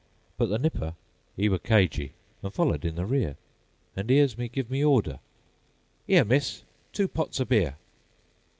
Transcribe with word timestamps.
But 0.35 0.47
the 0.47 0.57
nipper 0.57 0.95
'e 1.37 1.47
were 1.47 1.59
cagy, 1.59 2.13
An' 2.41 2.49
followed 2.49 2.85
in 2.85 2.95
the 2.95 3.05
rear, 3.05 3.37
An' 3.95 4.09
'ears 4.09 4.35
me 4.35 4.47
give 4.49 4.71
me 4.71 4.83
order:''Ere, 4.83 6.25
miss, 6.25 6.63
two 6.91 7.07
pots 7.07 7.39
o' 7.39 7.45
beer. 7.45 7.75